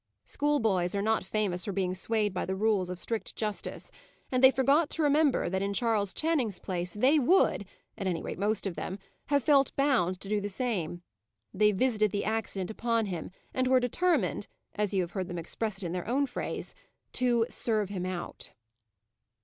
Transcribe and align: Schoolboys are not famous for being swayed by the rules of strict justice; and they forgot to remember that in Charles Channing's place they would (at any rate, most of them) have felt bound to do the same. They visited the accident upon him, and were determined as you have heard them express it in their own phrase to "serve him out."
Schoolboys 0.25 0.95
are 0.95 1.01
not 1.03 1.23
famous 1.23 1.65
for 1.65 1.71
being 1.71 1.93
swayed 1.93 2.33
by 2.33 2.43
the 2.43 2.55
rules 2.55 2.89
of 2.89 2.97
strict 2.97 3.35
justice; 3.35 3.91
and 4.31 4.43
they 4.43 4.49
forgot 4.49 4.89
to 4.89 5.03
remember 5.03 5.47
that 5.47 5.61
in 5.61 5.75
Charles 5.75 6.11
Channing's 6.11 6.57
place 6.57 6.95
they 6.95 7.19
would 7.19 7.67
(at 7.99 8.07
any 8.07 8.19
rate, 8.23 8.39
most 8.39 8.65
of 8.65 8.73
them) 8.73 8.97
have 9.27 9.43
felt 9.43 9.75
bound 9.75 10.19
to 10.19 10.27
do 10.27 10.41
the 10.41 10.49
same. 10.49 11.03
They 11.53 11.71
visited 11.71 12.11
the 12.11 12.25
accident 12.25 12.71
upon 12.71 13.05
him, 13.05 13.29
and 13.53 13.67
were 13.67 13.79
determined 13.79 14.47
as 14.73 14.91
you 14.91 15.03
have 15.03 15.11
heard 15.11 15.27
them 15.27 15.37
express 15.37 15.77
it 15.77 15.83
in 15.83 15.91
their 15.91 16.07
own 16.07 16.25
phrase 16.25 16.73
to 17.13 17.45
"serve 17.47 17.89
him 17.89 18.07
out." 18.07 18.53